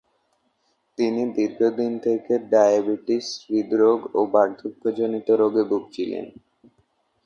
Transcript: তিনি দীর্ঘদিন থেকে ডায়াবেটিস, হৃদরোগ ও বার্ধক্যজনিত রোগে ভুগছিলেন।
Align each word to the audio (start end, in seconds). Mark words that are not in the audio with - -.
তিনি 0.97 1.21
দীর্ঘদিন 1.35 1.91
থেকে 1.99 2.33
ডায়াবেটিস, 2.51 3.27
হৃদরোগ 3.45 3.99
ও 4.15 4.21
বার্ধক্যজনিত 4.33 5.27
রোগে 5.41 5.63
ভুগছিলেন। 5.63 6.25